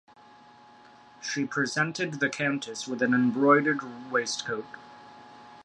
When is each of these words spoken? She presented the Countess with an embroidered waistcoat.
She 1.21 1.45
presented 1.45 2.13
the 2.15 2.27
Countess 2.31 2.87
with 2.87 3.03
an 3.03 3.13
embroidered 3.13 4.09
waistcoat. 4.11 4.65